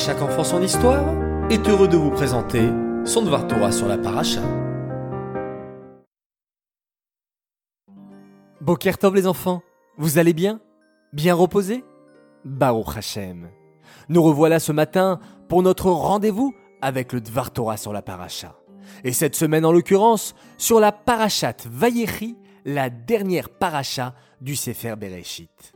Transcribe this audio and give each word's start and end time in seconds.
chaque 0.00 0.22
enfant 0.22 0.44
son 0.44 0.62
histoire 0.62 1.04
est 1.50 1.68
heureux 1.68 1.86
de 1.86 1.98
vous 1.98 2.10
présenter 2.10 2.70
son 3.04 3.20
Dvar 3.20 3.46
Torah 3.46 3.70
sur 3.70 3.86
la 3.86 3.98
paracha. 3.98 4.40
Boker 8.62 8.94
les 9.12 9.26
enfants, 9.26 9.60
vous 9.98 10.16
allez 10.16 10.32
bien? 10.32 10.58
Bien 11.12 11.34
reposés 11.34 11.84
Baruch 12.46 12.96
Hashem. 12.96 13.50
Nous 14.08 14.22
revoilà 14.22 14.58
ce 14.58 14.72
matin 14.72 15.20
pour 15.50 15.62
notre 15.62 15.90
rendez-vous 15.90 16.54
avec 16.80 17.12
le 17.12 17.20
Dvar 17.20 17.50
Torah 17.50 17.76
sur 17.76 17.92
la 17.92 18.00
paracha. 18.00 18.56
Et 19.04 19.12
cette 19.12 19.36
semaine 19.36 19.66
en 19.66 19.72
l'occurrence 19.72 20.34
sur 20.56 20.80
la 20.80 20.92
parachat 20.92 21.56
Vayechi, 21.70 22.38
la 22.64 22.88
dernière 22.88 23.50
paracha 23.50 24.14
du 24.40 24.56
Sefer 24.56 24.94
Bereshit. 24.96 25.74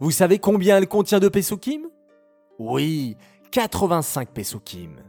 Vous 0.00 0.10
savez 0.10 0.40
combien 0.40 0.76
elle 0.76 0.88
contient 0.88 1.20
de 1.20 1.28
Pesukim? 1.28 1.82
Oui, 2.58 3.16
85 3.50 4.30
Pesukim. 4.30 5.00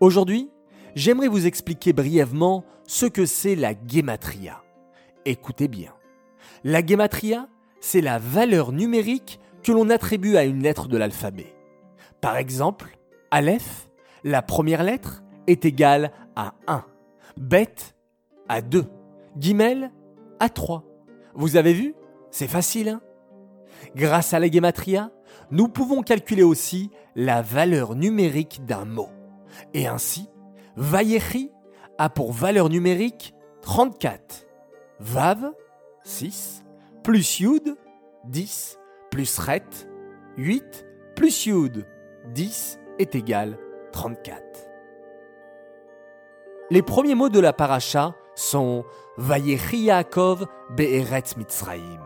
Aujourd'hui, 0.00 0.50
j'aimerais 0.94 1.28
vous 1.28 1.46
expliquer 1.46 1.92
brièvement 1.92 2.64
ce 2.86 3.04
que 3.04 3.26
c'est 3.26 3.54
la 3.54 3.74
Gematria. 3.86 4.62
Écoutez 5.26 5.68
bien. 5.68 5.92
La 6.64 6.84
Gematria, 6.84 7.48
c'est 7.80 8.00
la 8.00 8.18
valeur 8.18 8.72
numérique 8.72 9.40
que 9.62 9.72
l'on 9.72 9.90
attribue 9.90 10.36
à 10.36 10.44
une 10.44 10.62
lettre 10.62 10.88
de 10.88 10.96
l'alphabet. 10.96 11.54
Par 12.22 12.38
exemple, 12.38 12.96
Aleph, 13.30 13.90
la 14.24 14.40
première 14.40 14.82
lettre, 14.82 15.22
est 15.46 15.64
égale 15.64 16.12
à 16.34 16.54
1, 16.66 16.84
Bet 17.36 17.74
à 18.48 18.62
2, 18.62 18.86
Gimel 19.38 19.92
à 20.40 20.48
3. 20.48 20.82
Vous 21.34 21.56
avez 21.56 21.74
vu? 21.74 21.94
C'est 22.30 22.48
facile, 22.48 22.88
hein? 22.88 23.00
Grâce 23.94 24.32
à 24.32 24.38
la 24.38 24.50
Gematria, 24.50 25.10
nous 25.50 25.68
pouvons 25.68 26.02
calculer 26.02 26.42
aussi 26.42 26.90
la 27.16 27.40
valeur 27.40 27.94
numérique 27.96 28.64
d'un 28.66 28.84
mot. 28.84 29.08
Et 29.72 29.86
ainsi, 29.86 30.28
Vayechi 30.76 31.50
a 31.98 32.10
pour 32.10 32.32
valeur 32.32 32.68
numérique 32.68 33.34
34. 33.62 34.46
Vav, 35.00 35.50
6, 36.04 36.62
plus 37.02 37.40
Yud, 37.40 37.76
10, 38.26 38.78
plus 39.10 39.38
Ret, 39.38 39.88
8, 40.36 40.86
plus 41.16 41.46
Yud, 41.46 41.86
10 42.34 42.78
est 42.98 43.14
égal 43.14 43.58
34. 43.92 44.42
Les 46.70 46.82
premiers 46.82 47.14
mots 47.14 47.28
de 47.28 47.40
la 47.40 47.52
paracha 47.52 48.14
sont 48.34 48.84
Vayechi 49.16 49.84
Yaakov 49.84 50.46
Be'eretz 50.76 51.36
Mitzraim, 51.36 52.04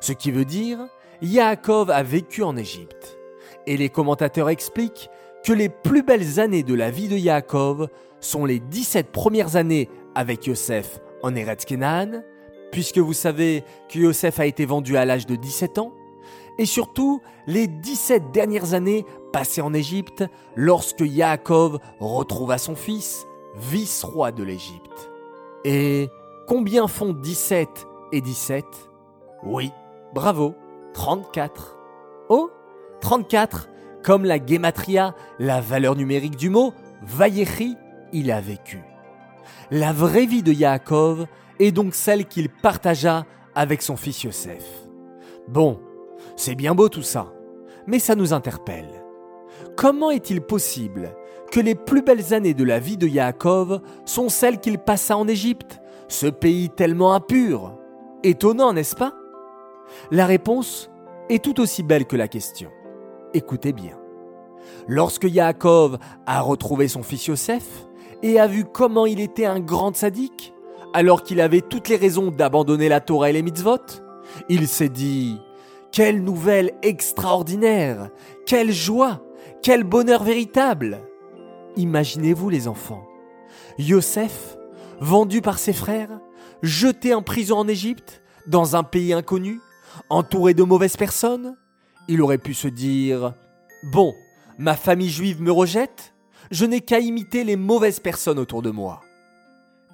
ce 0.00 0.12
qui 0.12 0.30
veut 0.30 0.44
dire 0.44 0.80
Yaakov 1.22 1.90
a 1.90 2.02
vécu 2.02 2.42
en 2.42 2.56
Égypte. 2.56 3.21
Et 3.66 3.76
les 3.76 3.88
commentateurs 3.88 4.48
expliquent 4.48 5.10
que 5.44 5.52
les 5.52 5.68
plus 5.68 6.02
belles 6.02 6.40
années 6.40 6.62
de 6.62 6.74
la 6.74 6.90
vie 6.90 7.08
de 7.08 7.16
Yaakov 7.16 7.88
sont 8.20 8.44
les 8.44 8.60
17 8.60 9.10
premières 9.10 9.56
années 9.56 9.88
avec 10.14 10.46
Yosef 10.46 11.00
en 11.22 11.34
Eretz 11.34 11.64
Kenan, 11.64 12.22
puisque 12.70 12.98
vous 12.98 13.12
savez 13.12 13.64
que 13.88 13.98
Yosef 13.98 14.40
a 14.40 14.46
été 14.46 14.64
vendu 14.64 14.96
à 14.96 15.04
l'âge 15.04 15.26
de 15.26 15.36
17 15.36 15.78
ans, 15.78 15.92
et 16.58 16.66
surtout 16.66 17.20
les 17.46 17.66
17 17.66 18.30
dernières 18.32 18.74
années 18.74 19.04
passées 19.32 19.62
en 19.62 19.74
Égypte 19.74 20.24
lorsque 20.54 21.00
Yaakov 21.00 21.78
retrouva 21.98 22.58
son 22.58 22.76
fils, 22.76 23.26
vice-roi 23.56 24.32
de 24.32 24.42
l'Égypte. 24.42 25.10
Et 25.64 26.08
combien 26.46 26.88
font 26.88 27.12
17 27.12 27.68
et 28.12 28.20
17 28.20 28.64
Oui, 29.44 29.70
bravo, 30.14 30.54
34. 30.94 31.78
Oh, 32.28 32.50
34, 33.02 33.68
comme 34.02 34.24
la 34.24 34.38
gematria, 34.44 35.14
la 35.38 35.60
valeur 35.60 35.96
numérique 35.96 36.36
du 36.36 36.48
mot, 36.48 36.72
Vayechi, 37.02 37.76
il 38.12 38.30
a 38.30 38.40
vécu. 38.40 38.82
La 39.70 39.92
vraie 39.92 40.24
vie 40.24 40.42
de 40.42 40.52
Yaakov 40.52 41.26
est 41.58 41.72
donc 41.72 41.94
celle 41.94 42.26
qu'il 42.26 42.48
partagea 42.48 43.26
avec 43.54 43.82
son 43.82 43.96
fils 43.96 44.22
Yosef. 44.22 44.64
Bon, 45.48 45.80
c'est 46.36 46.54
bien 46.54 46.74
beau 46.74 46.88
tout 46.88 47.02
ça, 47.02 47.32
mais 47.86 47.98
ça 47.98 48.14
nous 48.14 48.32
interpelle. 48.32 49.04
Comment 49.76 50.10
est-il 50.10 50.40
possible 50.40 51.14
que 51.50 51.60
les 51.60 51.74
plus 51.74 52.02
belles 52.02 52.32
années 52.32 52.54
de 52.54 52.64
la 52.64 52.78
vie 52.78 52.96
de 52.96 53.08
Yaakov 53.08 53.80
sont 54.04 54.28
celles 54.28 54.60
qu'il 54.60 54.78
passa 54.78 55.16
en 55.16 55.26
Égypte, 55.26 55.80
ce 56.06 56.28
pays 56.28 56.70
tellement 56.70 57.14
impur? 57.14 57.76
Étonnant, 58.22 58.72
n'est-ce 58.72 58.94
pas? 58.94 59.12
La 60.12 60.26
réponse 60.26 60.88
est 61.28 61.42
tout 61.42 61.60
aussi 61.60 61.82
belle 61.82 62.06
que 62.06 62.16
la 62.16 62.28
question. 62.28 62.70
Écoutez 63.34 63.72
bien. 63.72 63.98
Lorsque 64.86 65.24
Yaakov 65.24 65.98
a 66.26 66.40
retrouvé 66.40 66.88
son 66.88 67.02
fils 67.02 67.26
Yosef 67.26 67.86
et 68.22 68.38
a 68.38 68.46
vu 68.46 68.64
comment 68.64 69.06
il 69.06 69.20
était 69.20 69.46
un 69.46 69.60
grand 69.60 69.96
sadique, 69.96 70.52
alors 70.92 71.22
qu'il 71.22 71.40
avait 71.40 71.62
toutes 71.62 71.88
les 71.88 71.96
raisons 71.96 72.30
d'abandonner 72.30 72.88
la 72.88 73.00
Torah 73.00 73.30
et 73.30 73.32
les 73.32 73.42
mitzvot, 73.42 73.78
il 74.48 74.68
s'est 74.68 74.88
dit 74.88 75.38
Quelle 75.90 76.22
nouvelle 76.22 76.72
extraordinaire 76.82 78.10
Quelle 78.46 78.72
joie 78.72 79.22
Quel 79.62 79.84
bonheur 79.84 80.24
véritable 80.24 81.00
Imaginez-vous 81.76 82.50
les 82.50 82.68
enfants. 82.68 83.04
Yosef, 83.78 84.58
vendu 85.00 85.40
par 85.40 85.58
ses 85.58 85.72
frères, 85.72 86.20
jeté 86.62 87.14
en 87.14 87.22
prison 87.22 87.58
en 87.58 87.68
Égypte, 87.68 88.22
dans 88.46 88.76
un 88.76 88.82
pays 88.82 89.14
inconnu, 89.14 89.60
entouré 90.10 90.52
de 90.52 90.62
mauvaises 90.62 90.96
personnes, 90.96 91.56
il 92.08 92.22
aurait 92.22 92.38
pu 92.38 92.54
se 92.54 92.68
dire 92.68 93.34
Bon, 93.82 94.14
ma 94.58 94.74
famille 94.74 95.10
juive 95.10 95.40
me 95.42 95.52
rejette, 95.52 96.14
je 96.50 96.64
n'ai 96.64 96.80
qu'à 96.80 97.00
imiter 97.00 97.44
les 97.44 97.56
mauvaises 97.56 98.00
personnes 98.00 98.38
autour 98.38 98.62
de 98.62 98.70
moi. 98.70 99.00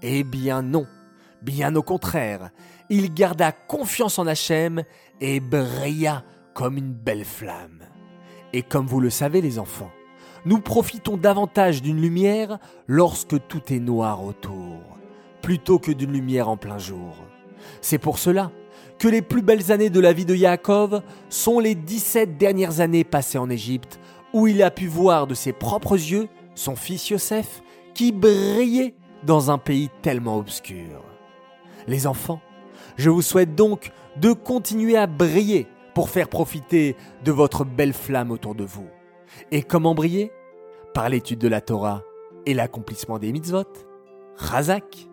Eh 0.02 0.24
bien 0.24 0.62
non, 0.62 0.86
bien 1.42 1.74
au 1.74 1.82
contraire, 1.82 2.50
il 2.90 3.12
garda 3.12 3.52
confiance 3.52 4.18
en 4.18 4.26
Hachem 4.26 4.82
et 5.20 5.40
brilla 5.40 6.24
comme 6.54 6.76
une 6.76 6.92
belle 6.92 7.24
flamme. 7.24 7.84
Et 8.52 8.62
comme 8.62 8.86
vous 8.86 9.00
le 9.00 9.10
savez 9.10 9.40
les 9.40 9.58
enfants, 9.58 9.90
nous 10.44 10.60
profitons 10.60 11.16
davantage 11.16 11.82
d'une 11.82 12.00
lumière 12.00 12.58
lorsque 12.86 13.46
tout 13.48 13.72
est 13.72 13.80
noir 13.80 14.24
autour, 14.24 14.80
plutôt 15.42 15.78
que 15.78 15.92
d'une 15.92 16.12
lumière 16.12 16.48
en 16.48 16.56
plein 16.56 16.78
jour. 16.78 17.16
C'est 17.80 17.98
pour 17.98 18.18
cela 18.18 18.50
que 18.98 19.08
les 19.08 19.22
plus 19.22 19.42
belles 19.42 19.70
années 19.70 19.90
de 19.90 20.00
la 20.00 20.12
vie 20.12 20.24
de 20.24 20.34
Yaakov 20.34 21.02
sont 21.28 21.60
les 21.60 21.74
17 21.74 22.36
dernières 22.36 22.80
années 22.80 23.04
passées 23.04 23.38
en 23.38 23.48
Égypte, 23.48 24.00
où 24.32 24.46
il 24.46 24.62
a 24.62 24.70
pu 24.70 24.86
voir 24.86 25.26
de 25.26 25.34
ses 25.34 25.52
propres 25.52 25.94
yeux 25.94 26.28
son 26.54 26.76
fils 26.76 27.10
Yosef 27.10 27.62
qui 27.94 28.12
brillait 28.12 28.94
dans 29.24 29.50
un 29.50 29.58
pays 29.58 29.90
tellement 30.02 30.36
obscur. 30.36 31.02
Les 31.86 32.06
enfants, 32.06 32.40
je 32.96 33.10
vous 33.10 33.22
souhaite 33.22 33.54
donc 33.54 33.92
de 34.16 34.32
continuer 34.32 34.96
à 34.96 35.06
briller 35.06 35.66
pour 35.94 36.10
faire 36.10 36.28
profiter 36.28 36.96
de 37.24 37.32
votre 37.32 37.64
belle 37.64 37.92
flamme 37.92 38.30
autour 38.30 38.54
de 38.54 38.64
vous. 38.64 38.86
Et 39.50 39.62
comment 39.62 39.94
briller? 39.94 40.32
Par 40.94 41.08
l'étude 41.08 41.38
de 41.38 41.48
la 41.48 41.60
Torah 41.60 42.02
et 42.46 42.54
l'accomplissement 42.54 43.18
des 43.18 43.32
mitzvot. 43.32 43.64
Razak. 44.36 45.08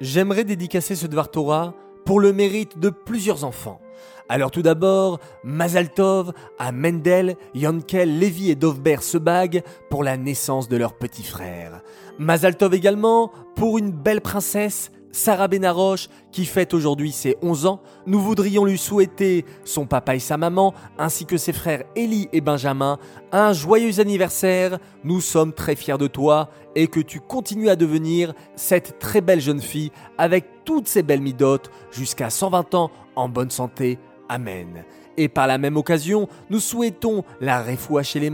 J'aimerais 0.00 0.44
dédicacer 0.44 0.94
ce 0.94 1.06
Dvar 1.06 1.30
Torah 1.30 1.74
pour 2.06 2.20
le 2.20 2.32
mérite 2.32 2.78
de 2.78 2.88
plusieurs 2.88 3.44
enfants. 3.44 3.80
Alors 4.28 4.50
tout 4.50 4.62
d'abord, 4.62 5.20
Mazaltov 5.44 6.32
à 6.58 6.72
Mendel, 6.72 7.36
Yankel, 7.54 8.18
Lévi 8.18 8.50
et 8.50 8.54
Dovber 8.54 8.98
Sebag 9.00 9.62
pour 9.90 10.02
la 10.02 10.16
naissance 10.16 10.68
de 10.68 10.76
leur 10.76 10.94
petit 10.94 11.24
frère. 11.24 11.82
Mazaltov 12.18 12.74
également 12.74 13.32
pour 13.56 13.76
une 13.76 13.90
belle 13.90 14.20
princesse, 14.20 14.90
Sarah 15.12 15.48
Benaroche, 15.48 16.08
qui 16.30 16.44
fête 16.44 16.74
aujourd'hui 16.74 17.12
ses 17.12 17.36
11 17.42 17.66
ans, 17.66 17.80
nous 18.06 18.20
voudrions 18.20 18.64
lui 18.64 18.78
souhaiter, 18.78 19.44
son 19.64 19.86
papa 19.86 20.14
et 20.14 20.20
sa 20.20 20.36
maman, 20.36 20.74
ainsi 20.98 21.26
que 21.26 21.36
ses 21.36 21.52
frères 21.52 21.84
Ellie 21.96 22.28
et 22.32 22.40
Benjamin, 22.40 22.98
un 23.32 23.52
joyeux 23.52 24.00
anniversaire. 24.00 24.78
Nous 25.04 25.20
sommes 25.20 25.52
très 25.52 25.76
fiers 25.76 25.98
de 25.98 26.06
toi 26.06 26.50
et 26.74 26.86
que 26.86 27.00
tu 27.00 27.20
continues 27.20 27.70
à 27.70 27.76
devenir 27.76 28.34
cette 28.54 28.98
très 28.98 29.20
belle 29.20 29.40
jeune 29.40 29.60
fille 29.60 29.90
avec 30.18 30.44
toutes 30.64 30.88
ses 30.88 31.02
belles 31.02 31.22
midotes 31.22 31.70
jusqu'à 31.90 32.30
120 32.30 32.74
ans 32.74 32.90
en 33.14 33.28
bonne 33.28 33.50
santé. 33.50 33.98
Amen. 34.28 34.84
Et 35.16 35.28
par 35.28 35.46
la 35.46 35.58
même 35.58 35.76
occasion, 35.76 36.28
nous 36.50 36.60
souhaitons 36.60 37.24
la 37.40 37.62
refoua 37.62 38.02
chez 38.02 38.20
les 38.20 38.32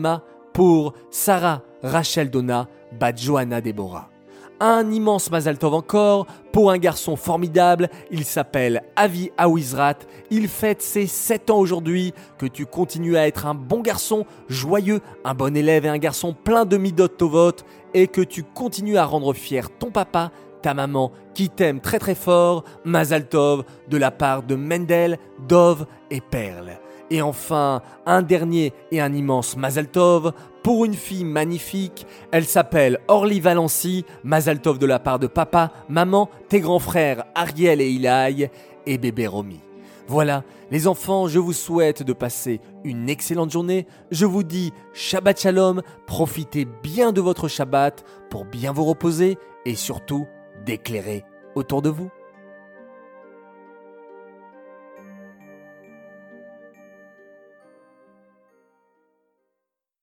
pour 0.53 0.95
Sarah 1.11 1.63
Rachel 1.83 2.31
Donna, 2.31 2.69
Bad 2.99 3.19
Johanna 3.19 3.61
Deborah 3.61 4.12
un 4.61 4.91
immense 4.91 5.31
Mazal 5.31 5.59
Tov 5.59 5.75
encore 5.75 6.27
pour 6.53 6.71
un 6.71 6.79
garçon 6.79 7.17
formidable. 7.17 7.89
Il 8.11 8.25
s'appelle 8.25 8.83
Avi 8.97 9.31
Awizrat. 9.39 9.97
Il 10.31 10.49
fête 10.49 10.83
ses 10.83 11.07
7 11.07 11.51
ans 11.51 11.59
aujourd'hui. 11.59 12.13
Que 12.39 12.47
tu 12.47 12.67
continues 12.67 13.17
à 13.17 13.27
être 13.27 13.47
un 13.47 13.55
bon 13.55 13.81
garçon, 13.81 14.27
joyeux, 14.49 15.01
un 15.25 15.35
bon 15.35 15.57
élève 15.57 15.87
et 15.87 15.89
un 15.89 15.99
garçon 15.99 16.35
plein 16.35 16.65
de 16.65 16.77
midot 16.77 17.09
tovot. 17.09 17.53
Et 17.95 18.07
que 18.07 18.21
tu 18.21 18.43
continues 18.43 18.97
à 18.97 19.05
rendre 19.05 19.33
fier 19.33 19.71
ton 19.79 19.91
papa, 19.91 20.31
ta 20.63 20.75
maman 20.75 21.13
qui 21.35 21.49
t'aime 21.49 21.81
très 21.81 21.99
très 21.99 22.15
fort. 22.15 22.65
Mazal 22.85 23.29
Tov 23.29 23.65
de 23.89 23.97
la 23.97 24.11
part 24.11 24.43
de 24.43 24.55
Mendel, 24.55 25.19
Dov 25.49 25.87
et 26.11 26.21
Perle. 26.21 26.82
Et 27.11 27.23
enfin, 27.23 27.83
un 28.07 28.23
dernier 28.23 28.73
et 28.91 29.01
un 29.01 29.13
immense 29.13 29.57
Mazal 29.57 29.89
Tov 29.89 30.33
pour 30.63 30.85
une 30.85 30.95
fille 30.95 31.25
magnifique. 31.25 32.07
Elle 32.31 32.45
s'appelle 32.45 33.01
Orly 33.09 33.41
Valency. 33.41 34.05
Mazal 34.25 34.61
Tov 34.61 34.79
de 34.79 34.87
la 34.87 34.99
part 34.99 35.19
de 35.19 35.27
papa, 35.27 35.73
maman, 35.89 36.31
tes 36.49 36.61
grands 36.61 36.79
frères 36.79 37.25
Ariel 37.35 37.81
et 37.81 37.91
Ilaï 37.91 38.51
et 38.87 38.99
bébé 38.99 39.27
Romy. 39.27 39.61
Voilà, 40.09 40.43
les 40.71 40.89
enfants, 40.89 41.29
je 41.29 41.39
vous 41.39 41.53
souhaite 41.53 42.03
de 42.03 42.13
passer 42.13 42.61
une 42.85 43.09
excellente 43.09 43.51
journée. 43.51 43.87
Je 44.11 44.27
vous 44.27 44.43
dis 44.43 44.73
Shabbat 44.93 45.41
Shalom, 45.41 45.83
profitez 46.07 46.67
bien 46.83 47.13
de 47.13 47.21
votre 47.21 47.49
Shabbat 47.49 48.05
pour 48.31 48.45
bien 48.45 48.73
vous 48.73 48.85
reposer 48.85 49.39
et 49.65 49.75
surtout 49.75 50.27
d'éclairer 50.65 51.25
autour 51.55 51.83
de 51.83 51.91
vous. 51.91 52.11